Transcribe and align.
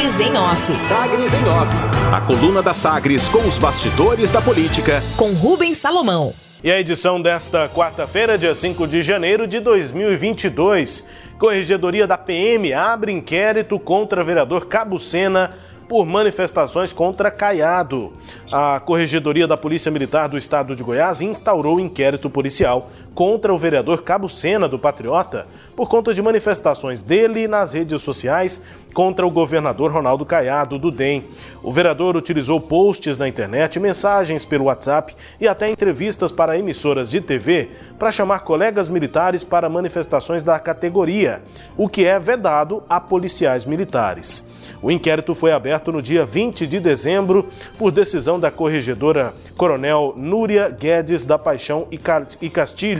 Sagres 0.00 0.20
em 0.20 0.34
Off. 0.34 0.74
Sagres 0.74 1.34
em 1.34 1.44
Off. 1.46 1.70
A 2.10 2.22
coluna 2.22 2.62
da 2.62 2.72
Sagres 2.72 3.28
com 3.28 3.46
os 3.46 3.58
bastidores 3.58 4.30
da 4.30 4.40
política. 4.40 5.02
Com 5.14 5.34
Rubens 5.34 5.76
Salomão. 5.76 6.32
E 6.64 6.72
a 6.72 6.80
edição 6.80 7.20
desta 7.20 7.68
quarta-feira, 7.68 8.38
dia 8.38 8.54
5 8.54 8.88
de 8.88 9.02
janeiro 9.02 9.46
de 9.46 9.60
2022. 9.60 11.04
Corregedoria 11.38 12.06
da 12.06 12.16
PM 12.16 12.72
abre 12.72 13.12
inquérito 13.12 13.78
contra 13.78 14.22
vereador 14.22 14.66
Cabo 14.66 14.98
Sena 14.98 15.50
por 15.86 16.06
manifestações 16.06 16.92
contra 16.94 17.30
Caiado. 17.30 18.12
A 18.50 18.80
Corregedoria 18.80 19.46
da 19.46 19.56
Polícia 19.56 19.90
Militar 19.90 20.28
do 20.28 20.38
Estado 20.38 20.74
de 20.74 20.82
Goiás 20.82 21.20
instaurou 21.20 21.78
inquérito 21.78 22.30
policial 22.30 22.88
contra 23.14 23.52
o 23.52 23.58
vereador 23.58 24.02
Cabo 24.02 24.28
Sena 24.28 24.68
do 24.68 24.78
Patriota 24.78 25.46
por 25.76 25.88
conta 25.88 26.12
de 26.14 26.22
manifestações 26.22 27.02
dele 27.02 27.48
nas 27.48 27.72
redes 27.72 28.02
sociais 28.02 28.60
contra 28.92 29.26
o 29.26 29.30
governador 29.30 29.90
Ronaldo 29.90 30.24
Caiado 30.24 30.78
do 30.78 30.90
DEM. 30.90 31.24
O 31.62 31.70
vereador 31.70 32.16
utilizou 32.16 32.60
posts 32.60 33.18
na 33.18 33.28
internet, 33.28 33.78
mensagens 33.78 34.44
pelo 34.44 34.64
WhatsApp 34.64 35.14
e 35.40 35.46
até 35.46 35.70
entrevistas 35.70 36.32
para 36.32 36.58
emissoras 36.58 37.10
de 37.10 37.20
TV 37.20 37.70
para 37.98 38.10
chamar 38.10 38.40
colegas 38.40 38.88
militares 38.88 39.44
para 39.44 39.68
manifestações 39.68 40.42
da 40.42 40.58
categoria, 40.58 41.42
o 41.76 41.88
que 41.88 42.04
é 42.04 42.18
vedado 42.18 42.82
a 42.88 43.00
policiais 43.00 43.64
militares. 43.64 44.70
O 44.82 44.90
inquérito 44.90 45.34
foi 45.34 45.52
aberto 45.52 45.92
no 45.92 46.02
dia 46.02 46.24
20 46.24 46.66
de 46.66 46.80
dezembro 46.80 47.46
por 47.78 47.90
decisão 47.90 48.38
da 48.38 48.50
corregedora 48.50 49.34
Coronel 49.56 50.14
Núria 50.16 50.68
Guedes 50.68 51.24
da 51.24 51.38
Paixão 51.38 51.86
e 51.90 52.48
Castilho. 52.48 52.99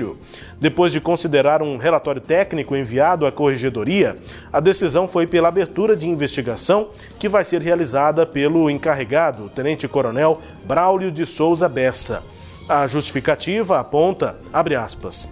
Depois 0.59 0.93
de 0.93 1.01
considerar 1.01 1.63
um 1.63 1.77
relatório 1.77 2.21
técnico 2.21 2.77
enviado 2.77 3.27
à 3.27 3.33
corregedoria, 3.33 4.17
a 4.53 4.61
decisão 4.61 5.07
foi 5.07 5.27
pela 5.27 5.49
abertura 5.49 5.97
de 5.97 6.09
investigação 6.09 6.89
que 7.19 7.29
vai 7.29 7.45
ser 7.45 7.63
realizada 7.63 8.27
pelo 8.27 8.71
encarregado, 8.71 9.49
Tenente 9.49 9.87
Coronel 9.89 10.39
Braulio 10.65 11.11
de 11.11 11.25
Souza 11.27 11.69
Bessa. 11.69 12.23
A 12.69 12.87
justificativa 12.87 13.81
aponta, 13.81 14.37
abre 14.53 14.77
aspas, 14.77 15.29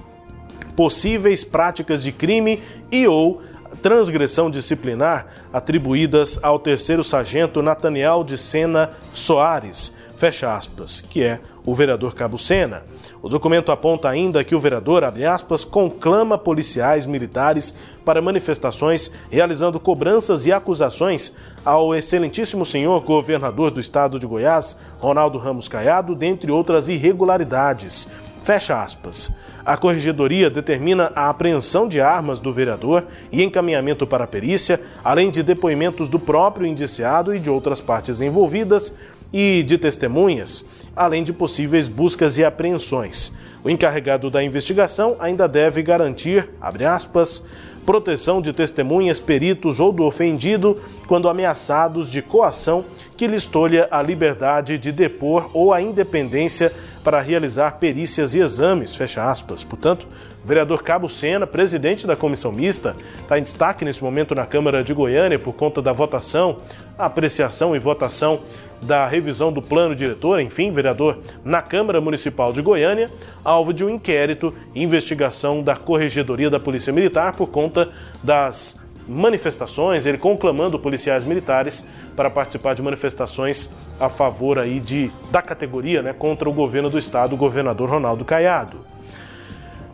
possíveis 0.75 1.45
práticas 1.45 2.03
de 2.03 2.13
crime 2.13 2.63
e 2.91 3.07
ou 3.07 3.41
transgressão 3.83 4.51
disciplinar 4.51 5.27
atribuídas 5.53 6.39
ao 6.43 6.59
terceiro 6.59 7.05
sargento 7.05 7.63
Nathaniel 7.63 8.25
de 8.25 8.37
Sena 8.37 8.91
Soares, 9.13 9.93
fecha 10.17 10.53
aspas, 10.53 11.01
que 11.01 11.23
é 11.23 11.41
o 11.71 11.75
vereador 11.75 12.15
Cabo 12.15 12.39
Sena. 12.39 12.83
O 13.21 13.29
documento 13.29 13.71
aponta 13.71 14.09
ainda 14.09 14.43
que 14.43 14.55
o 14.55 14.59
vereador, 14.59 15.05
abre 15.05 15.27
aspas, 15.27 15.67
conclama 15.67 16.39
policiais 16.39 17.05
militares 17.05 17.75
para 18.07 18.23
manifestações, 18.23 19.11
realizando 19.31 19.79
cobranças 19.79 20.47
e 20.47 20.53
acusações 20.53 21.35
ao 21.63 21.95
excelentíssimo 21.95 22.65
senhor 22.65 22.99
governador 23.03 23.71
do 23.71 23.81
estado 23.81 24.19
de 24.19 24.27
Goiás, 24.27 24.79
Ronaldo 24.99 25.37
Ramos 25.37 25.69
Caiado, 25.69 26.15
dentre 26.15 26.51
outras 26.51 26.89
irregularidades. 26.89 28.09
Fecha 28.41 28.83
aspas. 28.83 29.31
A 29.69 29.77
corregedoria 29.77 30.49
determina 30.49 31.13
a 31.15 31.29
apreensão 31.29 31.87
de 31.87 32.01
armas 32.01 32.41
do 32.41 32.51
vereador 32.51 33.05
e 33.31 33.43
encaminhamento 33.43 34.07
para 34.07 34.25
a 34.25 34.27
perícia, 34.27 34.81
além 35.05 35.31
de 35.31 35.43
depoimentos 35.43 36.09
do 36.09 36.19
próprio 36.19 36.67
indiciado 36.67 37.35
e 37.35 37.39
de 37.39 37.51
outras 37.51 37.79
partes 37.79 38.23
envolvidas 38.23 38.95
e 39.33 39.63
de 39.63 39.77
testemunhas, 39.77 40.89
além 40.95 41.23
de 41.23 41.33
possíveis 41.33 41.89
buscas 41.89 42.39
e 42.39 42.45
apreensões. 42.45 43.33
O 43.63 43.71
encarregado 43.71 44.31
da 44.31 44.43
investigação 44.43 45.17
ainda 45.19 45.49
deve 45.49 45.83
garantir, 45.83 46.49
abre 46.61 46.85
aspas, 46.85 47.43
proteção 47.89 48.43
de 48.43 48.53
testemunhas, 48.53 49.19
peritos 49.19 49.81
ou 49.81 49.91
do 49.91 50.05
ofendido 50.05 50.77
quando 51.07 51.27
ameaçados 51.27 52.11
de 52.11 52.21
coação 52.21 52.85
que 53.17 53.27
lhes 53.27 53.47
tolha 53.47 53.89
a 53.91 54.03
liberdade 54.03 54.79
de 54.79 54.93
depor 54.93 55.49
ou 55.55 55.73
a 55.73 55.81
independência 55.81 56.71
para 57.03 57.19
realizar 57.19 57.79
perícias 57.79 58.35
e 58.35 58.41
exames, 58.41 58.95
fecha 58.95 59.25
aspas. 59.25 59.65
Portanto, 59.65 60.07
o 60.45 60.47
vereador 60.47 60.83
Cabo 60.83 61.09
Sena, 61.09 61.47
presidente 61.47 62.07
da 62.07 62.15
comissão 62.15 62.53
mista, 62.53 62.95
está 63.23 63.39
em 63.39 63.43
destaque 63.43 63.87
nesse 63.87 64.05
momento 64.05 64.35
na 64.35 64.45
Câmara 64.45 64.85
de 64.85 64.93
Goiânia 64.93 65.39
por 65.39 65.55
conta 65.55 65.81
da 65.81 65.91
votação, 65.91 66.59
apreciação 66.99 67.75
e 67.75 67.79
votação 67.79 68.41
da 68.83 69.07
revisão 69.07 69.53
do 69.53 69.61
plano 69.61 69.95
diretor, 69.95 70.41
enfim, 70.41 70.71
vereador 70.71 71.19
na 71.45 71.61
Câmara 71.61 72.01
Municipal 72.01 72.53
de 72.53 72.63
Goiânia, 72.63 73.11
alvo 73.45 73.73
de 73.73 73.85
um 73.85 73.91
inquérito 73.91 74.55
e 74.75 74.83
investigação 74.83 75.63
da 75.63 75.77
Corregedoria 75.77 76.51
da 76.51 76.61
Polícia 76.61 76.93
Militar 76.93 77.35
por 77.35 77.49
conta 77.49 77.91
das 78.23 78.81
manifestações, 79.09 80.05
ele 80.05 80.19
conclamando 80.19 80.79
policiais 80.79 81.25
militares 81.25 81.87
para 82.15 82.29
participar 82.29 82.75
de 82.75 82.83
manifestações 82.83 83.73
a 83.99 84.09
favor 84.09 84.59
aí 84.59 84.79
de, 84.79 85.11
da 85.31 85.41
categoria 85.41 86.03
né, 86.03 86.13
contra 86.13 86.49
o 86.49 86.53
governo 86.53 86.91
do 86.91 86.99
estado, 86.99 87.33
o 87.33 87.37
governador 87.37 87.89
Ronaldo 87.89 88.25
Caiado. 88.25 88.77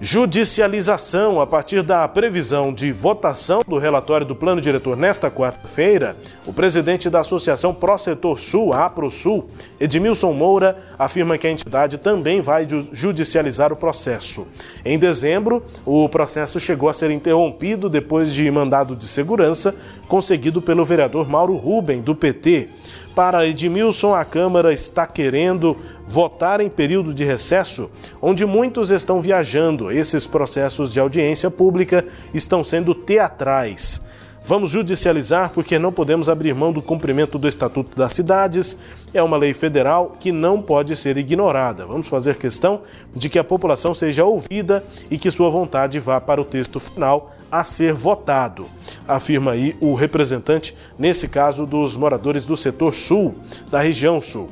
Judicialização 0.00 1.41
a 1.41 1.47
partir 1.47 1.81
da 1.81 2.06
previsão 2.09 2.75
de 2.75 2.91
votação 2.91 3.62
do 3.66 3.78
relatório 3.78 4.27
do 4.27 4.34
Plano 4.34 4.60
Diretor 4.60 4.97
nesta 4.97 5.31
quarta-feira, 5.31 6.16
o 6.44 6.53
presidente 6.53 7.09
da 7.09 7.21
Associação 7.21 7.72
Pro 7.72 7.97
Setor 7.97 8.37
Sul, 8.37 8.72
a 8.72 8.87
AproSul, 8.87 9.47
Edmilson 9.78 10.32
Moura, 10.32 10.77
afirma 10.99 11.38
que 11.38 11.47
a 11.47 11.50
entidade 11.50 11.97
também 11.99 12.41
vai 12.41 12.66
judicializar 12.93 13.72
o 13.72 13.77
processo. 13.77 14.49
Em 14.84 14.99
dezembro, 14.99 15.62
o 15.87 16.09
processo 16.09 16.59
chegou 16.59 16.88
a 16.88 16.94
ser 16.94 17.12
interrompido 17.12 17.88
depois 17.88 18.32
de 18.32 18.50
mandado 18.50 18.97
de 18.97 19.06
segurança 19.06 19.75
conseguido 20.09 20.61
pelo 20.61 20.84
vereador 20.84 21.28
Mauro 21.28 21.56
Ruben, 21.56 22.03
do 22.03 22.16
PT. 22.16 22.69
Para 23.14 23.47
Edmilson, 23.47 24.12
a 24.12 24.25
Câmara 24.25 24.72
está 24.72 25.06
querendo 25.06 25.76
votar 26.04 26.60
em 26.60 26.69
período 26.69 27.14
de 27.14 27.25
recesso, 27.25 27.88
onde 28.20 28.44
muitos 28.44 28.91
estão 28.91 29.20
viajando. 29.20 29.92
Esses 29.92 30.26
processos 30.26 30.92
de 30.92 30.98
audiência 30.98 31.48
pública 31.48 32.04
estão 32.32 32.64
sendo 32.64 32.92
teatrais. 32.92 34.02
Vamos 34.47 34.70
judicializar 34.70 35.50
porque 35.54 35.78
não 35.78 35.92
podemos 35.92 36.28
abrir 36.28 36.54
mão 36.54 36.72
do 36.72 36.82
cumprimento 36.82 37.38
do 37.38 37.48
Estatuto 37.48 37.97
das 37.97 38.12
Cidades. 38.12 38.76
É 39.14 39.22
uma 39.22 39.36
lei 39.36 39.54
federal 39.54 40.16
que 40.19 40.32
não 40.32 40.60
pode 40.60 40.96
ser 40.96 41.16
ignorada. 41.16 41.86
Vamos 41.86 42.08
fazer 42.08 42.36
questão 42.36 42.82
de 43.14 43.31
que 43.31 43.38
a 43.38 43.44
população 43.44 43.94
seja 43.94 44.25
ouvida 44.25 44.84
e 45.10 45.16
que 45.16 45.31
sua 45.31 45.48
vontade 45.48 45.98
vá 46.00 46.20
para 46.20 46.41
o 46.41 46.44
texto 46.44 46.78
final 46.81 47.32
a 47.54 47.62
ser 47.62 47.92
votado, 47.92 48.66
afirma 49.06 49.53
aí 49.53 49.76
o 49.81 49.94
representante, 49.94 50.75
nesse 50.98 51.28
caso, 51.28 51.65
dos 51.65 51.97
moradores 51.97 52.44
do 52.44 52.56
setor 52.56 52.92
sul, 52.92 53.37
da 53.70 53.81
região 53.81 54.20
sul. 54.20 54.50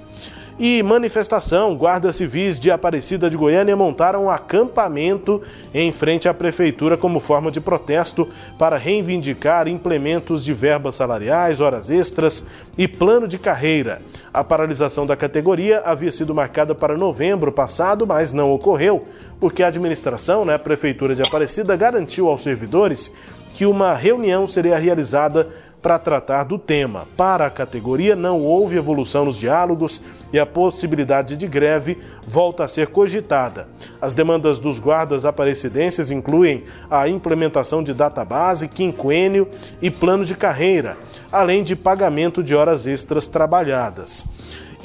E 0.59 0.83
manifestação: 0.83 1.75
guardas 1.75 2.17
civis 2.17 2.61
de 2.61 2.71
Aparecida 2.71 3.31
de 3.31 3.37
Goiânia 3.37 3.77
montaram 3.77 4.25
um 4.25 4.31
acampamento 4.31 5.41
em 5.73 5.93
frente 5.93 6.29
à 6.29 6.35
prefeitura 6.35 6.97
como 6.97 7.19
forma 7.19 7.51
de 7.51 7.61
protesto 7.61 8.29
para 8.59 8.77
reivindicar 8.77 9.67
implementos 9.67 10.45
de 10.45 10.53
verbas 10.53 10.95
salariais, 10.95 11.61
horas 11.61 11.91
extras 11.91 12.45
e 12.77 12.87
plano 12.87 13.27
de 13.27 13.39
carreira. 13.39 14.03
A 14.33 14.45
paralisação 14.45 15.07
da 15.07 15.17
categoria 15.17 15.81
havia 15.85 16.11
sido 16.11 16.35
marcada 16.35 16.75
para 16.75 16.97
novembro 16.97 17.51
passado, 17.51 18.07
mas 18.07 18.33
não 18.33 18.53
ocorreu, 18.53 19.07
porque 19.41 19.63
a 19.63 19.69
administração, 19.69 20.45
né, 20.45 20.55
a 20.55 20.59
prefeitura 20.59 21.15
de 21.15 21.23
Aparecida, 21.23 21.77
garantiu 21.77 22.29
aos 22.29 22.43
servidores 22.43 23.13
que 23.55 23.67
uma 23.67 23.95
reunião 23.95 24.47
seria 24.47 24.79
realizada 24.79 25.49
para 25.83 25.99
tratar 25.99 26.45
do 26.45 26.59
tema. 26.59 27.09
Para 27.17 27.47
a 27.47 27.51
categoria, 27.51 28.15
não 28.15 28.41
houve 28.41 28.77
evolução 28.77 29.25
nos 29.25 29.37
diálogos 29.37 30.01
e 30.33 30.39
a 30.39 30.47
possibilidade 30.47 31.37
de 31.37 31.49
greve 31.49 31.99
volta 32.25 32.65
a 32.65 32.69
ser 32.69 32.87
cogitada. 32.87 33.69
As 34.01 34.15
demandas 34.15 34.61
dos 34.61 34.79
guardas 34.79 35.27
aparecidenses 35.27 36.13
incluem 36.13 36.63
a 36.89 37.09
implementação 37.09 37.83
de 37.83 37.93
database, 37.93 38.69
quinquênio 38.69 39.49
e 39.83 39.91
plano 39.91 40.25
de 40.25 40.37
carreira, 40.37 40.97
além 41.33 41.65
de 41.65 41.75
pagamento 41.75 42.43
de 42.43 42.55
horas 42.55 42.87
extras 42.87 43.27
trabalhadas. 43.27 44.27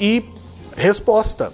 E 0.00 0.24
resposta. 0.76 1.52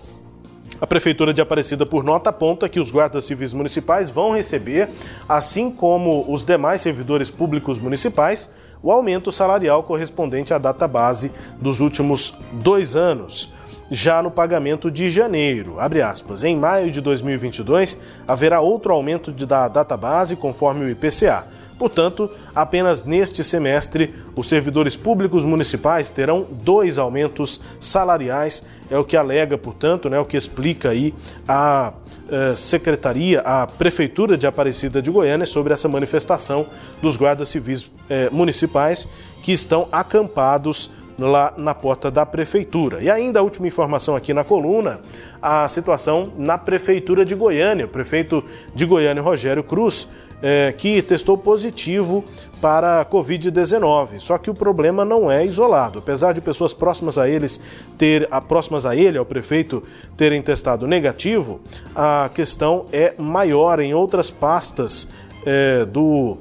A 0.81 0.87
Prefeitura 0.87 1.33
de 1.33 1.41
Aparecida, 1.41 1.87
por 1.87 2.03
nota, 2.03 2.31
aponta 2.31 2.69
que 2.69 2.81
os 2.81 2.91
guardas 2.91 3.25
civis 3.25 3.55
municipais 3.55 4.11
vão 4.11 4.33
receber, 4.33 4.91
assim 5.29 5.71
como 5.71 6.27
os 6.29 6.45
demais 6.45 6.81
servidores 6.81 7.31
públicos 7.31 7.79
municipais, 7.79 8.51
o 8.85 8.93
aumento 8.93 9.33
salarial 9.33 9.83
correspondente 9.83 10.53
à 10.53 10.59
data 10.59 10.87
base 10.87 11.33
dos 11.59 11.81
últimos 11.81 12.35
dois 12.53 12.95
anos. 12.95 13.51
Já 13.91 14.23
no 14.23 14.31
pagamento 14.31 14.91
de 14.91 15.09
janeiro, 15.09 15.77
aspas, 15.79 16.43
em 16.43 16.57
maio 16.57 16.91
de 16.91 17.01
2022, 17.01 17.99
haverá 18.27 18.61
outro 18.61 18.93
aumento 18.93 19.31
da 19.31 19.69
data 19.69 19.97
base 19.97 20.37
conforme 20.37 20.85
o 20.85 20.91
IPCA. 20.91 21.45
Portanto, 21.79 22.31
apenas 22.55 23.05
neste 23.05 23.43
semestre, 23.43 24.15
os 24.37 24.49
servidores 24.49 24.97
públicos 24.97 25.45
municipais 25.45 26.09
terão 26.09 26.47
dois 26.51 26.99
aumentos 26.99 27.61
salariais, 27.81 28.65
é 28.89 28.97
o 28.97 29.05
que 29.05 29.17
alega, 29.17 29.59
portanto, 29.59 30.09
né, 30.09 30.19
o 30.19 30.25
que 30.25 30.37
explica 30.37 30.91
aí 30.91 31.13
a 31.49 31.93
eh, 32.31 32.55
Secretaria, 32.55 33.41
a 33.41 33.67
Prefeitura 33.67 34.39
de 34.39 34.47
Aparecida 34.47 35.03
de 35.03 35.11
Goiânia 35.11 35.45
sobre 35.45 35.75
essa 35.75 35.89
manifestação 35.89 36.67
dos 37.03 37.17
guardas 37.17 37.49
civis 37.49 37.91
eh, 38.09 38.31
municipais 38.31 39.09
que 39.43 39.53
estão 39.53 39.89
acampados 39.93 40.91
lá 41.19 41.55
na 41.57 41.75
porta 41.75 42.11
da 42.11 42.27
prefeitura. 42.27 43.03
E 43.03 43.11
ainda 43.11 43.41
a 43.41 43.43
última 43.43 43.67
informação 43.67 44.17
aqui 44.17 44.35
na 44.35 44.45
coluna, 44.45 45.01
a 45.41 45.67
situação 45.69 46.33
na 46.39 46.59
prefeitura 46.59 47.25
de 47.25 47.35
Goiânia. 47.35 47.87
O 47.87 47.89
prefeito 47.89 48.45
de 48.75 48.85
Goiânia, 48.85 49.23
Rogério 49.23 49.63
Cruz, 49.63 50.09
é, 50.43 50.75
que 50.77 51.01
testou 51.01 51.39
positivo 51.39 52.25
para 52.61 53.01
a 53.01 53.05
Covid-19. 53.07 54.21
Só 54.21 54.37
que 54.39 54.51
o 54.51 54.55
problema 54.55 55.05
não 55.05 55.31
é 55.31 55.45
isolado. 55.45 55.99
Apesar 55.99 56.33
de 56.33 56.41
pessoas 56.41 56.75
próximas 56.75 57.19
a 57.19 57.29
eles 57.29 57.61
ter, 57.97 58.29
a, 58.31 58.41
próximas 58.41 58.85
a 58.85 58.95
ele, 58.95 59.17
ao 59.17 59.25
prefeito, 59.25 59.83
terem 60.17 60.43
testado 60.43 60.87
negativo, 60.87 61.61
a 61.95 62.31
questão 62.35 62.87
é 62.93 63.15
maior 63.19 63.81
em 63.81 63.95
outras 63.95 64.31
pastas 64.31 65.09
é, 65.47 65.85
do 65.85 66.37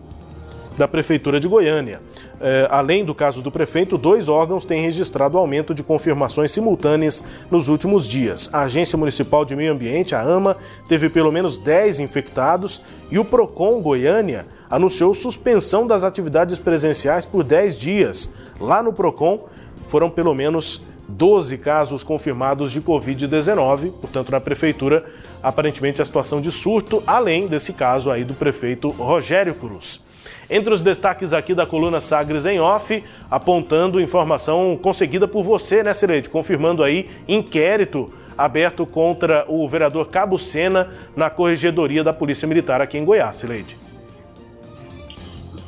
da 0.78 0.88
Prefeitura 0.88 1.40
de 1.40 1.48
Goiânia. 1.48 2.02
É, 2.40 2.68
além 2.70 3.06
do 3.06 3.14
caso 3.14 3.42
do 3.42 3.52
prefeito, 3.52 3.98
dois 3.98 4.30
órgãos 4.30 4.66
têm 4.66 4.81
registrado 4.81 5.38
aumento 5.38 5.74
de 5.74 5.84
confirmações 5.84 6.52
simultâneas 6.52 7.24
nos 7.50 7.70
últimos 7.70 8.08
dias. 8.08 8.50
A 8.52 8.62
Agência 8.62 8.98
Municipal 8.98 9.46
de 9.46 9.56
Meio 9.56 9.72
Ambiente, 9.72 10.16
a 10.16 10.22
AMA, 10.22 10.58
teve 10.88 11.10
pelo 11.10 11.31
menos 11.31 11.58
10 11.58 12.00
infectados 12.00 12.81
e 13.12 13.20
o 13.20 13.25
PROCON 13.25 13.81
Goiânia 13.81 14.48
anunciou 14.70 15.14
suspensão 15.14 15.86
das 15.86 16.04
atividades 16.04 16.58
presenciais 16.58 17.25
por 17.25 17.44
10 17.44 17.80
dias. 17.80 18.30
Lá 18.60 18.81
no 18.81 18.94
PROCON 18.94 19.48
foram 19.88 20.10
pelo 20.10 20.34
menos 20.34 20.84
12 21.08 21.58
casos 21.58 22.04
confirmados 22.04 22.72
de 22.72 22.81
Covid-19, 22.81 23.92
portanto, 23.92 24.31
na 24.31 24.40
prefeitura, 24.40 25.06
aparentemente 25.42 26.02
a 26.02 26.06
situação 26.06 26.42
de 26.42 26.52
surto, 26.52 27.04
além 27.06 27.46
desse 27.48 27.74
caso 27.74 28.10
aí 28.10 28.24
do 28.24 28.34
prefeito 28.34 28.90
Rogério 28.90 29.54
Cruz. 29.54 30.02
Entre 30.50 30.74
os 30.74 30.81
destaques 30.81 31.34
aqui 31.34 31.54
da 31.54 31.66
coluna 31.66 32.00
Sagres 32.00 32.46
em 32.46 32.60
Off, 32.60 33.04
apontando 33.30 34.02
informação 34.02 34.78
conseguida 34.81 35.28
por 35.28 35.44
você, 35.44 35.84
né, 35.84 35.94
Cileide? 35.94 36.30
Confirmando 36.30 36.84
aí 36.84 37.10
inquérito 37.28 38.14
aberto 38.38 38.86
contra 38.86 39.46
o 39.48 39.68
vereador 39.68 40.10
Cabo 40.10 40.38
Sena 40.38 40.90
na 41.16 41.30
corregedoria 41.30 42.04
da 42.04 42.14
Polícia 42.14 42.48
Militar 42.48 42.81
aqui 42.81 42.98
em 42.98 43.06
Goiás, 43.06 43.36
Cileide. 43.36 43.78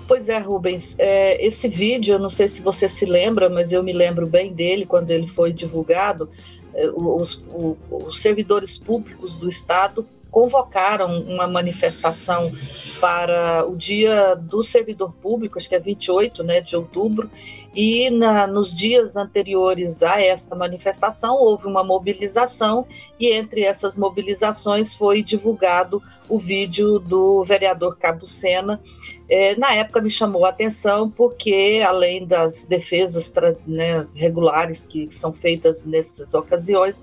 Pois 0.08 0.30
é, 0.30 0.38
Rubens. 0.38 0.96
É, 1.00 1.46
esse 1.46 1.68
vídeo, 1.68 2.14
eu 2.14 2.20
não 2.20 2.30
sei 2.30 2.48
se 2.48 2.62
você 2.62 2.88
se 2.88 3.06
lembra, 3.06 3.50
mas 3.50 3.72
eu 3.72 3.82
me 3.82 3.92
lembro 3.92 4.28
bem 4.28 4.54
dele 4.54 4.86
quando 4.86 5.10
ele 5.10 5.28
foi 5.28 5.52
divulgado. 5.52 6.30
É, 6.74 6.90
os, 6.90 7.42
os 7.90 8.22
servidores 8.22 8.78
públicos 8.78 9.38
do 9.38 9.50
Estado 9.50 10.06
convocaram 10.36 11.22
uma 11.22 11.48
manifestação 11.48 12.52
para 13.00 13.66
o 13.66 13.74
dia 13.74 14.36
do 14.36 14.62
servidor 14.62 15.14
público, 15.22 15.58
acho 15.58 15.70
que 15.70 15.76
é 15.76 15.80
28 15.80 16.44
né, 16.44 16.60
de 16.60 16.76
outubro, 16.76 17.32
e 17.74 18.10
na, 18.10 18.46
nos 18.46 18.76
dias 18.76 19.16
anteriores 19.16 20.04
a 20.04 20.22
essa 20.22 20.54
manifestação 20.54 21.38
houve 21.38 21.68
uma 21.68 21.86
mobilização, 21.86 22.86
e 23.18 23.32
entre 23.32 23.62
essas 23.62 23.96
mobilizações 23.96 24.94
foi 24.94 25.24
divulgado 25.24 26.04
o 26.28 26.38
vídeo 26.38 27.00
do 27.00 27.42
vereador 27.46 27.98
Cabo 27.98 28.28
Sena. 28.28 28.82
É, 29.30 29.56
na 29.56 29.74
época 29.74 30.02
me 30.02 30.10
chamou 30.10 30.44
a 30.44 30.50
atenção 30.50 31.10
porque, 31.10 31.82
além 31.86 32.28
das 32.28 32.66
defesas 32.66 33.32
né, 33.66 34.06
regulares 34.14 34.86
que 34.86 35.08
são 35.12 35.32
feitas 35.32 35.84
nessas 35.86 36.34
ocasiões, 36.34 37.02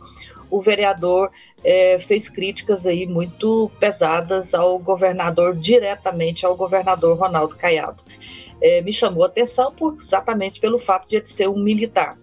o 0.53 0.61
vereador 0.61 1.31
é, 1.65 1.99
fez 1.99 2.29
críticas 2.29 2.87
aí 2.87 3.07
muito 3.07 3.71
pesadas 3.81 4.53
ao 4.53 4.79
governador, 4.79 5.57
diretamente 5.57 6.45
ao 6.45 6.55
governador 6.55 7.19
Ronaldo 7.19 7.57
Caiado. 7.57 8.03
É, 8.61 8.83
me 8.83 8.93
chamou 8.93 9.25
a 9.25 9.29
atenção 9.29 9.73
por, 9.73 9.97
exatamente 9.99 10.61
pelo 10.61 10.79
fato 10.79 11.09
de 11.09 11.17
ele 11.17 11.27
ser 11.27 11.49
um 11.49 11.59
militar. 11.59 12.19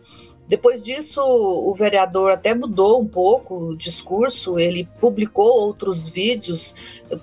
Depois 0.49 0.81
disso, 0.81 1.21
o 1.21 1.75
vereador 1.75 2.31
até 2.31 2.55
mudou 2.55 2.99
um 2.99 3.07
pouco 3.07 3.55
o 3.55 3.77
discurso, 3.77 4.57
ele 4.57 4.89
publicou 4.99 5.45
outros 5.45 6.07
vídeos 6.07 6.73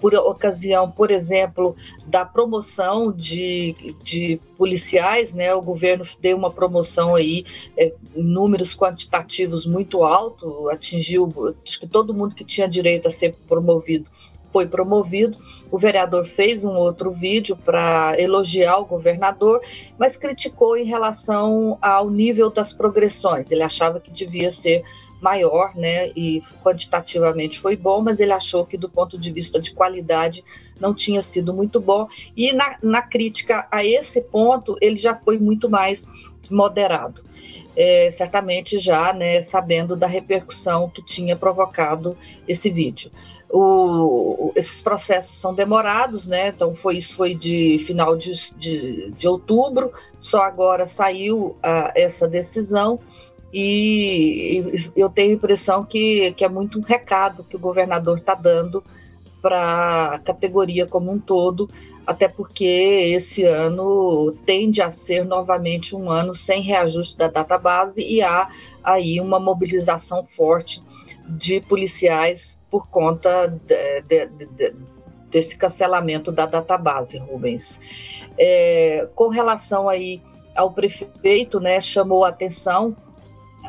por 0.00 0.14
ocasião, 0.14 0.88
por 0.88 1.10
exemplo, 1.10 1.74
da 2.06 2.24
promoção 2.24 3.10
de, 3.10 3.74
de 4.04 4.40
policiais, 4.56 5.34
né? 5.34 5.52
O 5.52 5.60
governo 5.60 6.04
deu 6.20 6.36
uma 6.36 6.52
promoção 6.52 7.16
aí, 7.16 7.44
é, 7.76 7.92
números 8.14 8.76
quantitativos 8.76 9.66
muito 9.66 10.04
alto, 10.04 10.70
atingiu, 10.70 11.28
acho 11.66 11.80
que 11.80 11.86
todo 11.88 12.14
mundo 12.14 12.32
que 12.32 12.44
tinha 12.44 12.68
direito 12.68 13.08
a 13.08 13.10
ser 13.10 13.34
promovido 13.48 14.08
foi 14.56 14.66
promovido. 14.66 15.36
O 15.70 15.78
vereador 15.78 16.24
fez 16.24 16.64
um 16.64 16.70
outro 16.70 17.10
vídeo 17.10 17.54
para 17.54 18.14
elogiar 18.18 18.78
o 18.78 18.86
governador, 18.86 19.60
mas 19.98 20.16
criticou 20.16 20.78
em 20.78 20.86
relação 20.86 21.76
ao 21.82 22.08
nível 22.08 22.48
das 22.48 22.72
progressões. 22.72 23.50
Ele 23.50 23.62
achava 23.62 24.00
que 24.00 24.10
devia 24.10 24.50
ser 24.50 24.82
maior, 25.20 25.76
né? 25.76 26.08
E 26.16 26.42
quantitativamente 26.64 27.60
foi 27.60 27.76
bom, 27.76 28.00
mas 28.00 28.18
ele 28.18 28.32
achou 28.32 28.64
que 28.64 28.78
do 28.78 28.88
ponto 28.88 29.18
de 29.18 29.30
vista 29.30 29.60
de 29.60 29.74
qualidade 29.74 30.42
não 30.80 30.94
tinha 30.94 31.20
sido 31.20 31.52
muito 31.52 31.78
bom. 31.78 32.08
E 32.34 32.54
na, 32.54 32.78
na 32.82 33.02
crítica 33.02 33.68
a 33.70 33.84
esse 33.84 34.22
ponto, 34.22 34.74
ele 34.80 34.96
já 34.96 35.14
foi 35.14 35.36
muito 35.38 35.68
mais 35.68 36.06
moderado. 36.50 37.20
É, 37.76 38.10
certamente 38.10 38.78
já 38.78 39.12
né, 39.12 39.42
sabendo 39.42 39.94
da 39.94 40.06
repercussão 40.06 40.88
que 40.88 41.02
tinha 41.02 41.36
provocado 41.36 42.16
esse 42.48 42.70
vídeo. 42.70 43.10
O, 43.48 44.52
esses 44.56 44.82
processos 44.82 45.38
são 45.38 45.54
demorados, 45.54 46.26
né? 46.26 46.48
Então 46.48 46.74
foi 46.74 46.98
isso 46.98 47.16
foi 47.16 47.34
de 47.34 47.78
final 47.86 48.16
de, 48.16 48.32
de, 48.56 49.12
de 49.12 49.28
outubro, 49.28 49.92
só 50.18 50.42
agora 50.42 50.86
saiu 50.86 51.50
uh, 51.50 51.92
essa 51.94 52.26
decisão 52.26 52.98
e, 53.52 54.58
e, 54.58 54.90
eu 54.94 55.08
tenho 55.08 55.30
a 55.30 55.34
impressão 55.34 55.84
que, 55.84 56.32
que 56.32 56.44
é 56.44 56.48
muito 56.48 56.78
um 56.78 56.82
recado 56.82 57.44
que 57.44 57.56
o 57.56 57.60
governador 57.60 58.18
está 58.18 58.34
dando 58.34 58.82
para 59.40 60.14
a 60.14 60.18
categoria 60.18 60.86
como 60.86 61.12
um 61.12 61.18
todo, 61.18 61.68
até 62.06 62.26
porque 62.26 62.64
esse 62.64 63.44
ano 63.44 64.34
tende 64.44 64.82
a 64.82 64.90
ser 64.90 65.24
novamente 65.24 65.94
um 65.94 66.10
ano 66.10 66.34
sem 66.34 66.60
reajuste 66.62 67.16
da 67.16 67.28
database 67.28 68.02
e 68.02 68.20
há 68.22 68.48
aí 68.82 69.20
uma 69.20 69.38
mobilização 69.38 70.26
forte 70.36 70.82
de 71.28 71.60
policiais 71.60 72.55
por 72.70 72.88
conta 72.88 73.46
de, 73.46 74.02
de, 74.02 74.26
de, 74.26 74.74
desse 75.30 75.56
cancelamento 75.56 76.32
da 76.32 76.46
database, 76.46 77.18
Rubens. 77.18 77.80
É, 78.38 79.08
com 79.14 79.28
relação 79.28 79.88
aí 79.88 80.22
ao 80.54 80.72
prefeito, 80.72 81.60
né, 81.60 81.80
chamou 81.80 82.24
a 82.24 82.30
atenção 82.30 82.96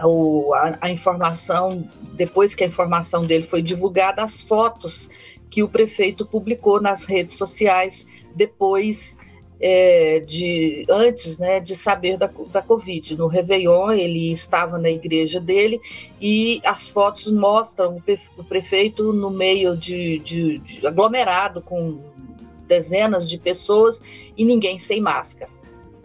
o, 0.04 0.54
a, 0.54 0.78
a, 0.82 0.92
informação, 0.92 1.90
depois 2.14 2.54
que 2.54 2.64
a 2.64 2.68
informação 2.68 3.26
dele 3.26 3.48
foi 3.48 3.62
divulgada, 3.62 4.24
as 4.24 4.42
fotos 4.42 5.10
que 5.50 5.64
o 5.64 5.70
prefeito 5.70 6.26
publicou 6.26 6.82
nas 6.82 7.06
redes 7.06 7.36
sociais 7.36 8.06
depois 8.36 9.18
é, 9.60 10.20
de 10.20 10.86
antes 10.90 11.38
né, 11.38 11.60
de 11.60 11.76
saber 11.76 12.18
da, 12.18 12.30
da 12.52 12.62
Covid. 12.62 13.16
No 13.16 13.28
Réveillon, 13.28 13.92
ele 13.92 14.32
estava 14.32 14.78
na 14.78 14.90
igreja 14.90 15.40
dele 15.40 15.80
e 16.22 16.62
as 16.64 16.90
fotos 16.90 17.32
mostram 17.32 18.02
o 18.38 18.44
prefeito 18.44 19.12
no 19.14 19.30
meio 19.30 19.76
de, 19.76 20.20
de, 20.20 20.58
de 20.60 20.88
aglomerado 20.88 21.62
com 21.62 22.00
dezenas 22.68 23.30
de 23.30 23.38
pessoas 23.38 24.02
e 24.38 24.46
ninguém 24.46 24.78
sem 24.78 25.02
máscara. 25.02 25.50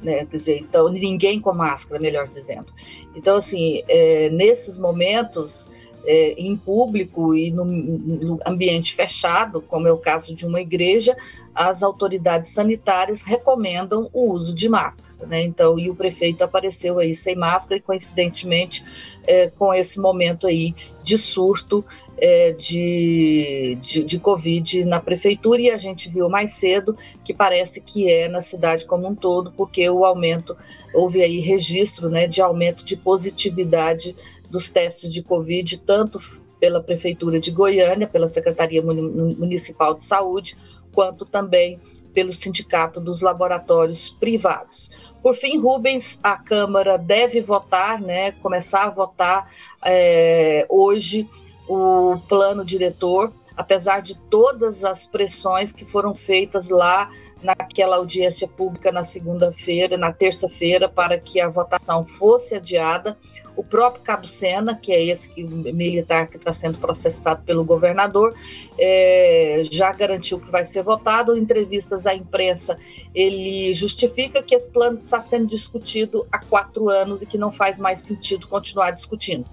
Né? 0.03 0.25
Dizer, 0.25 0.59
então, 0.59 0.89
ninguém 0.89 1.41
com 1.41 1.53
máscara, 1.53 2.01
melhor 2.01 2.29
dizendo. 2.29 2.73
Então, 3.15 3.37
assim, 3.37 3.83
é, 3.89 4.31
nesses 4.31 4.77
momentos, 4.77 5.71
é, 6.05 6.33
em 6.33 6.57
público 6.57 7.35
e 7.35 7.51
no, 7.51 7.65
no, 7.65 8.39
ambiente 8.45 8.95
fechado, 8.95 9.63
como 9.63 9.87
é 9.87 9.93
o 9.93 9.99
caso 9.99 10.35
de 10.35 10.45
uma 10.45 10.61
igreja, 10.61 11.17
as 11.55 11.83
autoridades 11.83 12.51
sanitárias 12.51 13.23
recomendam 13.23 14.09
o 14.13 14.33
uso 14.33 14.55
de 14.55 14.69
máscara, 14.69 15.27
né? 15.27 15.43
Então, 15.43 15.79
e 15.79 15.91
o 15.91 15.95
prefeito 15.95 16.43
apareceu 16.43 16.99
aí 16.99 17.15
sem 17.15 17.37
máscara 17.37 17.79
e 17.79 17.83
coincidentemente 17.83 18.83
é, 19.25 19.51
com 19.51 19.73
esse 19.75 20.01
momento 20.01 20.47
aí 20.47 20.75
de 21.03 21.19
surto 21.19 21.85
é, 22.17 22.53
de, 22.53 23.79
de, 23.83 24.05
de, 24.05 24.19
Covid 24.19 24.85
na 24.85 25.01
prefeitura 25.01 25.61
e 25.61 25.71
a 25.71 25.77
gente 25.77 26.09
viu 26.09 26.29
mais 26.29 26.53
cedo 26.53 26.97
que 27.25 27.35
parece 27.35 27.81
que 27.81 28.11
é 28.11 28.29
na 28.29 28.41
cidade 28.41 28.87
como 28.87 29.07
um 29.07 29.15
todo, 29.15 29.53
porque 29.53 29.89
o 29.91 30.05
aumento, 30.05 30.57
houve 30.95 31.23
aí 31.23 31.41
registro 31.41 32.09
né, 32.09 32.27
de 32.27 32.41
aumento 32.41 32.85
de 32.85 32.97
positividade 32.97 34.17
dos 34.49 34.71
testes 34.71 35.13
de 35.13 35.23
Covid, 35.23 35.79
tanto 35.79 36.19
pela 36.61 36.81
Prefeitura 36.81 37.41
de 37.41 37.51
Goiânia, 37.51 38.07
pela 38.07 38.29
Secretaria 38.29 38.81
Municipal 38.83 39.95
de 39.95 40.05
Saúde, 40.05 40.57
quanto 40.93 41.25
também 41.25 41.81
pelo 42.13 42.33
Sindicato 42.33 43.01
dos 43.01 43.21
Laboratórios 43.21 44.11
Privados. 44.11 44.91
Por 45.23 45.35
fim, 45.35 45.59
Rubens, 45.59 46.19
a 46.23 46.37
Câmara 46.37 46.97
deve 46.99 47.41
votar, 47.41 48.01
né, 48.01 48.33
começar 48.33 48.85
a 48.85 48.91
votar 48.91 49.51
é, 49.85 50.67
hoje 50.69 51.29
o 51.69 52.19
plano 52.29 52.65
diretor, 52.65 53.33
apesar 53.57 54.03
de 54.03 54.19
todas 54.19 54.85
as 54.85 55.07
pressões 55.07 55.73
que 55.73 55.85
foram 55.85 56.15
feitas 56.15 56.69
lá 56.69 57.11
naquela 57.43 57.97
audiência 57.97 58.47
pública 58.47 58.93
na 58.93 59.05
segunda-feira, 59.05 59.97
na 59.97 60.13
terça-feira, 60.13 60.89
para 60.89 61.19
que 61.19 61.41
a 61.41 61.49
votação 61.49 62.05
fosse 62.05 62.55
adiada. 62.55 63.17
O 63.55 63.63
próprio 63.63 64.03
Cabo 64.03 64.27
Sena, 64.27 64.75
que 64.75 64.93
é 64.93 65.05
esse 65.05 65.29
que, 65.29 65.43
militar 65.45 66.29
que 66.29 66.39
está 66.39 66.53
sendo 66.55 66.79
processado 66.79 67.43
pelo 67.43 67.65
governador, 67.65 68.35
é, 68.79 69.63
já 69.71 69.93
garantiu 69.93 70.41
que 70.41 70.51
vai 70.51 70.65
ser 70.65 70.83
votado. 70.83 71.37
Em 71.37 71.41
entrevistas 71.41 72.07
à 72.07 72.15
imprensa, 72.15 72.79
ele 73.15 73.75
justifica 73.75 74.43
que 74.43 74.55
esse 74.55 74.69
plano 74.71 74.99
está 74.99 75.21
sendo 75.21 75.49
discutido 75.49 76.27
há 76.33 76.39
quatro 76.39 76.89
anos 76.89 77.21
e 77.21 77.27
que 77.27 77.37
não 77.37 77.53
faz 77.53 77.79
mais 77.79 78.01
sentido 78.01 78.49
continuar 78.49 78.93
discutindo. 78.93 79.45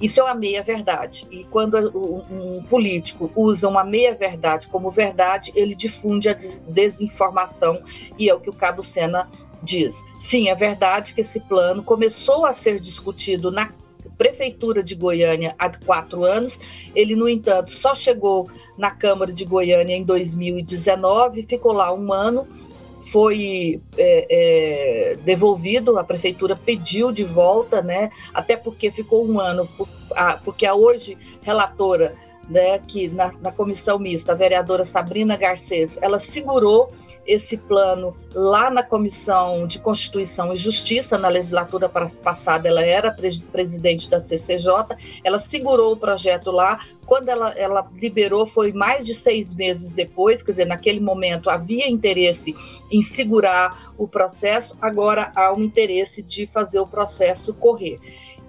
Isso 0.00 0.20
é 0.20 0.24
uma 0.24 0.34
meia-verdade. 0.34 1.26
E 1.30 1.44
quando 1.44 1.76
um 2.30 2.62
político 2.64 3.30
usa 3.34 3.68
uma 3.68 3.84
meia-verdade 3.84 4.68
como 4.68 4.90
verdade, 4.90 5.52
ele 5.54 5.74
difunde 5.74 6.28
a 6.28 6.34
desinformação, 6.34 7.25
e 8.18 8.28
é 8.28 8.34
o 8.34 8.40
que 8.40 8.50
o 8.50 8.52
Cabo 8.52 8.82
Sena 8.82 9.28
diz. 9.62 10.04
Sim, 10.18 10.48
é 10.48 10.54
verdade 10.54 11.14
que 11.14 11.20
esse 11.20 11.40
plano 11.40 11.82
começou 11.82 12.46
a 12.46 12.52
ser 12.52 12.80
discutido 12.80 13.50
na 13.50 13.72
Prefeitura 14.16 14.82
de 14.82 14.94
Goiânia 14.94 15.54
há 15.58 15.68
quatro 15.68 16.24
anos. 16.24 16.58
Ele, 16.94 17.14
no 17.14 17.28
entanto, 17.28 17.70
só 17.70 17.94
chegou 17.94 18.48
na 18.78 18.90
Câmara 18.90 19.32
de 19.32 19.44
Goiânia 19.44 19.94
em 19.94 20.04
2019, 20.04 21.42
ficou 21.42 21.72
lá 21.72 21.92
um 21.92 22.12
ano 22.12 22.46
foi 23.12 23.80
é, 23.96 24.26
é, 25.12 25.16
devolvido, 25.16 25.96
a 25.98 26.04
prefeitura 26.04 26.56
pediu 26.56 27.12
de 27.12 27.24
volta, 27.24 27.80
né? 27.80 28.10
Até 28.34 28.56
porque 28.56 28.90
ficou 28.90 29.26
um 29.26 29.38
ano, 29.38 29.68
porque 30.44 30.66
a 30.66 30.74
hoje 30.74 31.16
relatora, 31.42 32.14
né, 32.48 32.78
que 32.78 33.08
na, 33.08 33.32
na 33.40 33.52
comissão 33.52 33.98
mista, 33.98 34.32
a 34.32 34.34
vereadora 34.34 34.84
Sabrina 34.84 35.36
Garcês, 35.36 35.98
ela 36.00 36.18
segurou 36.18 36.88
esse 37.26 37.56
plano 37.56 38.16
lá 38.32 38.70
na 38.70 38.82
Comissão 38.82 39.66
de 39.66 39.80
Constituição 39.80 40.52
e 40.52 40.56
Justiça, 40.56 41.18
na 41.18 41.28
legislatura 41.28 41.88
passada, 41.88 42.68
ela 42.68 42.82
era 42.82 43.14
presidente 43.50 44.08
da 44.08 44.20
CCJ, 44.20 44.96
ela 45.24 45.38
segurou 45.38 45.92
o 45.92 45.96
projeto 45.96 46.50
lá. 46.52 46.78
Quando 47.04 47.28
ela, 47.28 47.50
ela 47.52 47.88
liberou, 47.94 48.46
foi 48.46 48.72
mais 48.72 49.04
de 49.04 49.14
seis 49.14 49.52
meses 49.52 49.92
depois, 49.92 50.42
quer 50.42 50.52
dizer, 50.52 50.66
naquele 50.66 51.00
momento 51.00 51.50
havia 51.50 51.88
interesse 51.88 52.54
em 52.90 53.02
segurar 53.02 53.92
o 53.98 54.06
processo, 54.06 54.76
agora 54.80 55.32
há 55.34 55.52
um 55.52 55.62
interesse 55.64 56.22
de 56.22 56.46
fazer 56.46 56.78
o 56.78 56.86
processo 56.86 57.52
correr. 57.54 57.98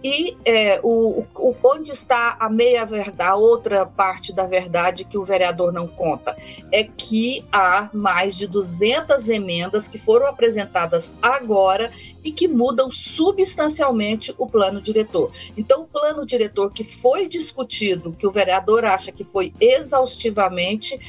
E 0.03 0.37
é, 0.45 0.79
o, 0.83 1.25
o, 1.35 1.55
onde 1.63 1.91
está 1.91 2.37
a 2.39 2.49
meia 2.49 2.85
verdade, 2.85 3.31
a 3.31 3.35
outra 3.35 3.85
parte 3.85 4.31
da 4.31 4.45
verdade 4.45 5.03
que 5.03 5.17
o 5.17 5.25
vereador 5.25 5.73
não 5.73 5.87
conta, 5.87 6.35
é 6.71 6.83
que 6.83 7.43
há 7.51 7.89
mais 7.91 8.35
de 8.35 8.45
200 8.47 9.27
emendas 9.27 9.87
que 9.87 9.97
foram 9.97 10.27
apresentadas 10.27 11.11
agora 11.21 11.91
e 12.23 12.31
que 12.31 12.47
mudam 12.47 12.91
substancialmente 12.91 14.33
o 14.37 14.47
plano 14.47 14.79
diretor. 14.79 15.31
Então, 15.57 15.81
o 15.81 15.87
plano 15.87 16.25
diretor 16.25 16.71
que 16.71 16.83
foi 16.83 17.27
discutido, 17.27 18.11
que 18.11 18.27
o 18.27 18.31
vereador 18.31 18.85
acha 18.85 19.11
que 19.11 19.23
foi 19.23 19.51
exaustivamente, 19.59 20.99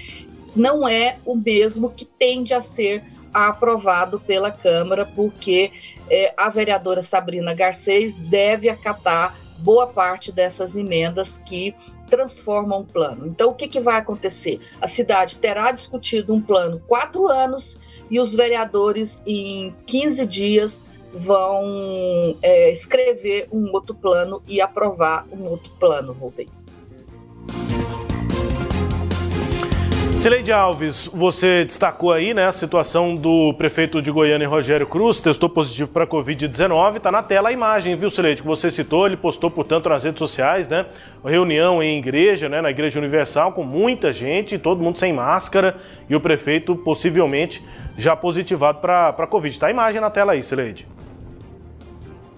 não 0.57 0.88
é 0.88 1.18
o 1.26 1.37
mesmo 1.37 1.90
que 1.90 2.04
tende 2.04 2.54
a 2.54 2.61
ser 2.61 3.04
aprovado 3.33 4.21
pela 4.21 4.51
Câmara, 4.51 5.07
porque 5.07 5.73
é, 6.11 6.33
a 6.37 6.49
vereadora 6.49 7.03
Sabrina 7.03 7.55
Garcês 7.55 8.17
deve 8.17 8.69
acatar 8.69 9.37
boa 9.59 9.87
parte 9.87 10.31
dessas 10.31 10.77
emendas 10.77 11.39
que 11.45 11.75
transformam 12.09 12.81
o 12.81 12.85
plano. 12.85 13.27
Então, 13.27 13.51
o 13.51 13.55
que, 13.55 13.69
que 13.69 13.81
vai 13.81 13.97
acontecer? 13.97 14.61
A 14.81 14.89
cidade 14.89 15.39
terá 15.39 15.73
discutido 15.73 16.33
um 16.33 16.41
plano 16.41 16.81
quatro 16.87 17.27
anos 17.29 17.79
e 18.11 18.19
os 18.19 18.35
vereadores, 18.35 19.23
em 19.27 19.75
15 19.87 20.27
dias, 20.27 20.83
vão 21.13 22.37
é, 22.43 22.73
escrever 22.73 23.49
um 23.53 23.71
outro 23.73 23.95
plano 23.95 24.43
e 24.47 24.61
aprovar 24.61 25.27
um 25.31 25.45
outro 25.45 25.71
plano, 25.79 26.13
Rubens. 26.13 26.68
Sileide 30.19 30.51
Alves, 30.51 31.09
você 31.15 31.65
destacou 31.65 32.13
aí 32.13 32.35
né, 32.35 32.45
a 32.45 32.51
situação 32.51 33.15
do 33.15 33.55
prefeito 33.55 34.03
de 34.03 34.11
Goiânia, 34.11 34.49
Rogério 34.49 34.85
Cruz, 34.85 35.21
testou 35.21 35.49
positivo 35.49 35.93
para 35.93 36.03
a 36.03 36.07
Covid-19. 36.09 36.97
Está 36.97 37.13
na 37.13 37.23
tela 37.23 37.51
a 37.51 37.53
imagem, 37.53 37.95
viu, 37.95 38.11
Sileide, 38.11 38.43
que 38.43 38.49
você 38.49 38.69
citou. 38.69 39.07
Ele 39.07 39.17
postou, 39.17 39.49
portanto, 39.49 39.89
nas 39.89 40.03
redes 40.03 40.19
sociais, 40.19 40.69
né? 40.69 40.87
Reunião 41.25 41.81
em 41.81 41.99
igreja, 41.99 42.49
né, 42.49 42.61
na 42.61 42.69
Igreja 42.69 42.99
Universal, 42.99 43.53
com 43.53 43.63
muita 43.63 44.13
gente, 44.13 44.59
todo 44.59 44.83
mundo 44.83 44.99
sem 44.99 45.13
máscara 45.13 45.77
e 46.11 46.17
o 46.17 46.21
prefeito 46.21 46.75
possivelmente 46.75 47.65
já 47.97 48.17
positivado 48.17 48.81
para 48.81 49.11
a 49.11 49.27
Covid. 49.29 49.55
Está 49.55 49.69
a 49.69 49.71
imagem 49.71 50.01
na 50.01 50.11
tela 50.11 50.33
aí, 50.33 50.43
Sileide. 50.43 50.89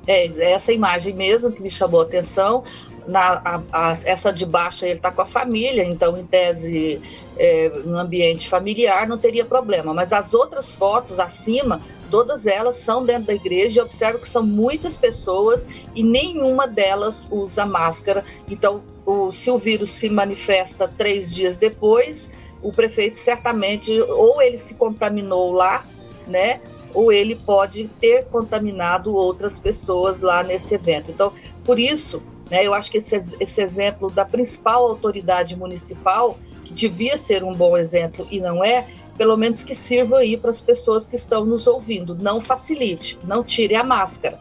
É, 0.06 0.26
é 0.26 0.52
essa 0.52 0.70
imagem 0.70 1.14
mesmo 1.14 1.50
que 1.50 1.62
me 1.62 1.70
chamou 1.70 2.02
a 2.02 2.04
atenção 2.04 2.62
na, 3.06 3.40
a, 3.44 3.62
a, 3.72 3.98
essa 4.04 4.32
de 4.32 4.44
baixo 4.46 4.84
ele 4.84 4.94
está 4.94 5.10
com 5.10 5.22
a 5.22 5.26
família, 5.26 5.84
então, 5.84 6.16
em 6.16 6.26
tese, 6.26 7.00
é, 7.36 7.68
no 7.84 7.98
ambiente 7.98 8.48
familiar, 8.48 9.06
não 9.08 9.18
teria 9.18 9.44
problema. 9.44 9.92
Mas 9.92 10.12
as 10.12 10.34
outras 10.34 10.74
fotos 10.74 11.18
acima, 11.18 11.80
todas 12.10 12.46
elas 12.46 12.76
são 12.76 13.04
dentro 13.04 13.26
da 13.26 13.34
igreja. 13.34 13.80
Eu 13.80 13.84
observo 13.84 14.18
que 14.18 14.28
são 14.28 14.42
muitas 14.42 14.96
pessoas 14.96 15.66
e 15.94 16.02
nenhuma 16.02 16.66
delas 16.66 17.26
usa 17.30 17.66
máscara. 17.66 18.24
Então, 18.48 18.82
o, 19.04 19.32
se 19.32 19.50
o 19.50 19.58
vírus 19.58 19.90
se 19.90 20.08
manifesta 20.08 20.88
três 20.88 21.34
dias 21.34 21.56
depois, 21.56 22.30
o 22.62 22.72
prefeito 22.72 23.18
certamente, 23.18 24.00
ou 24.00 24.40
ele 24.42 24.58
se 24.58 24.74
contaminou 24.74 25.52
lá, 25.52 25.82
né? 26.26 26.60
Ou 26.92 27.12
ele 27.12 27.36
pode 27.36 27.88
ter 28.00 28.26
contaminado 28.26 29.14
outras 29.14 29.58
pessoas 29.58 30.22
lá 30.22 30.42
nesse 30.42 30.74
evento. 30.74 31.10
Então, 31.10 31.32
por 31.64 31.78
isso, 31.78 32.20
né? 32.50 32.66
Eu 32.66 32.74
acho 32.74 32.90
que 32.90 32.98
esse, 32.98 33.16
esse 33.38 33.62
exemplo 33.62 34.10
da 34.10 34.24
principal 34.24 34.86
autoridade 34.86 35.56
municipal, 35.56 36.38
que 36.64 36.74
devia 36.74 37.16
ser 37.16 37.44
um 37.44 37.52
bom 37.52 37.76
exemplo 37.76 38.26
e 38.30 38.40
não 38.40 38.64
é, 38.64 38.86
pelo 39.16 39.36
menos 39.36 39.62
que 39.62 39.74
sirva 39.74 40.18
aí 40.18 40.36
para 40.36 40.50
as 40.50 40.60
pessoas 40.60 41.06
que 41.06 41.14
estão 41.14 41.44
nos 41.44 41.66
ouvindo. 41.66 42.14
Não 42.14 42.40
facilite, 42.40 43.18
não 43.24 43.44
tire 43.44 43.74
a 43.74 43.84
máscara. 43.84 44.40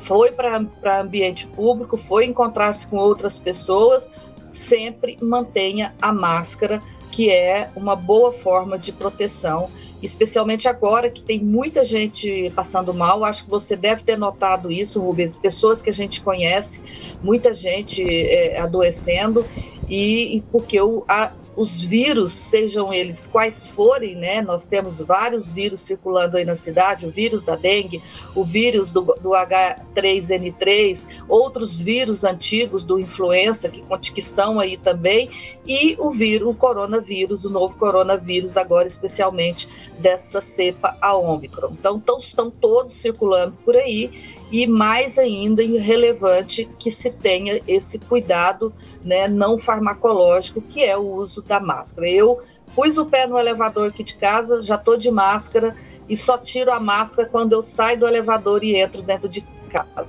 Foi 0.00 0.32
para 0.32 1.00
ambiente 1.00 1.46
público, 1.46 1.96
foi 1.96 2.24
encontrar-se 2.24 2.86
com 2.86 2.96
outras 2.96 3.38
pessoas, 3.38 4.10
sempre 4.50 5.18
mantenha 5.20 5.94
a 6.00 6.12
máscara, 6.12 6.80
que 7.10 7.30
é 7.30 7.68
uma 7.76 7.94
boa 7.94 8.32
forma 8.32 8.78
de 8.78 8.92
proteção 8.92 9.70
especialmente 10.00 10.68
agora 10.68 11.10
que 11.10 11.22
tem 11.22 11.42
muita 11.42 11.84
gente 11.84 12.52
passando 12.54 12.94
mal. 12.94 13.24
Acho 13.24 13.44
que 13.44 13.50
você 13.50 13.76
deve 13.76 14.02
ter 14.02 14.16
notado 14.16 14.70
isso, 14.70 15.00
Rubens. 15.00 15.36
Pessoas 15.36 15.82
que 15.82 15.90
a 15.90 15.92
gente 15.92 16.22
conhece, 16.22 16.80
muita 17.22 17.52
gente 17.52 18.02
é, 18.02 18.58
adoecendo, 18.60 19.46
e, 19.88 20.36
e 20.36 20.42
porque 20.42 20.80
o, 20.80 21.04
a, 21.08 21.32
os 21.58 21.82
vírus, 21.82 22.30
sejam 22.30 22.94
eles 22.94 23.26
quais 23.26 23.66
forem, 23.66 24.14
né? 24.14 24.40
Nós 24.40 24.64
temos 24.64 25.02
vários 25.02 25.50
vírus 25.50 25.80
circulando 25.80 26.36
aí 26.36 26.44
na 26.44 26.54
cidade, 26.54 27.04
o 27.04 27.10
vírus 27.10 27.42
da 27.42 27.56
dengue, 27.56 28.00
o 28.32 28.44
vírus 28.44 28.92
do, 28.92 29.00
do 29.02 29.30
H3N3, 29.30 31.08
outros 31.28 31.80
vírus 31.80 32.22
antigos 32.22 32.84
do 32.84 33.00
influenza 33.00 33.68
que, 33.68 33.82
que 34.14 34.20
estão 34.20 34.60
aí 34.60 34.76
também, 34.76 35.28
e 35.66 35.96
o 35.98 36.12
vírus, 36.12 36.48
o 36.48 36.54
coronavírus, 36.54 37.44
o 37.44 37.50
novo 37.50 37.76
coronavírus, 37.76 38.56
agora 38.56 38.86
especialmente 38.86 39.68
dessa 39.98 40.40
cepa 40.40 40.96
a 41.00 41.16
Ômicron. 41.16 41.70
Então, 41.72 42.00
estão 42.20 42.52
todos 42.52 42.92
circulando 42.92 43.56
por 43.64 43.74
aí 43.74 44.37
e 44.50 44.66
mais 44.66 45.18
ainda 45.18 45.62
relevante 45.62 46.68
que 46.78 46.90
se 46.90 47.10
tenha 47.10 47.60
esse 47.66 47.98
cuidado 47.98 48.72
né, 49.04 49.28
não 49.28 49.58
farmacológico, 49.58 50.60
que 50.62 50.82
é 50.82 50.96
o 50.96 51.02
uso 51.02 51.42
da 51.42 51.60
máscara. 51.60 52.08
Eu 52.08 52.40
pus 52.74 52.96
o 52.96 53.04
pé 53.04 53.26
no 53.26 53.38
elevador 53.38 53.88
aqui 53.88 54.02
de 54.02 54.14
casa, 54.14 54.60
já 54.60 54.76
estou 54.76 54.96
de 54.96 55.10
máscara 55.10 55.74
e 56.08 56.16
só 56.16 56.38
tiro 56.38 56.72
a 56.72 56.80
máscara 56.80 57.28
quando 57.28 57.52
eu 57.52 57.62
saio 57.62 58.00
do 58.00 58.06
elevador 58.06 58.64
e 58.64 58.76
entro 58.76 59.02
dentro 59.02 59.28
de 59.28 59.42
casa. 59.68 60.06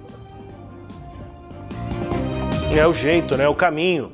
É 2.71 2.85
o 2.87 2.93
jeito, 2.93 3.35
né? 3.35 3.47
O 3.47 3.55
caminho. 3.55 4.11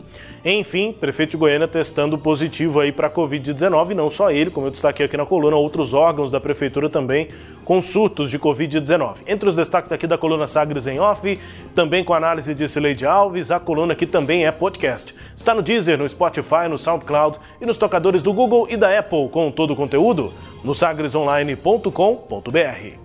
Enfim, 0.48 0.94
prefeito 0.94 1.32
de 1.32 1.38
Goiânia 1.38 1.68
testando 1.68 2.20
positivo 2.20 2.80
aí 2.80 2.92
para 2.92 3.10
Covid-19, 3.10 3.96
não 3.96 4.12
só 4.12 4.30
ele, 4.30 4.52
como 4.52 4.68
eu 4.68 4.72
destaquei 4.72 5.08
aqui 5.08 5.18
na 5.18 5.26
coluna, 5.26 5.56
outros 5.56 5.96
órgãos 5.96 6.30
da 6.30 6.40
prefeitura 6.40 6.88
também 6.88 7.30
com 7.66 7.82
surtos 7.82 8.30
de 8.30 8.38
Covid-19. 8.38 9.24
Entre 9.26 9.50
os 9.50 9.56
destaques 9.56 9.92
aqui 9.92 10.06
da 10.06 10.20
coluna 10.20 10.46
Sagres 10.46 10.86
em 10.86 11.00
Off, 11.00 11.40
também 11.74 12.04
com 12.04 12.14
análise 12.14 12.54
de 12.54 12.68
Sileide 12.68 13.08
Alves, 13.08 13.50
a 13.50 13.60
coluna 13.60 13.96
que 13.96 14.06
também 14.06 14.46
é 14.46 14.52
podcast. 14.52 15.16
Está 15.36 15.56
no 15.56 15.64
Deezer, 15.64 15.98
no 15.98 16.08
Spotify, 16.08 16.68
no 16.70 16.78
SoundCloud 16.78 17.40
e 17.60 17.66
nos 17.66 17.78
tocadores 17.78 18.22
do 18.22 18.32
Google 18.32 18.68
e 18.70 18.78
da 18.78 19.00
Apple 19.00 19.28
com 19.30 19.50
todo 19.50 19.72
o 19.72 19.76
conteúdo 19.76 20.32
no 20.64 20.76
sagresonline.com.br. 20.76 23.05